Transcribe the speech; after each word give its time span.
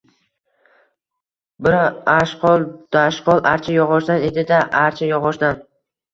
—Bari 1.67 1.81
ashqol-dashqol 2.13 3.45
archa 3.53 3.77
yog‘ochdan 3.77 4.27
edi-da, 4.31 4.65
archa 4.83 5.13
yog‘ochdan! 5.13 5.63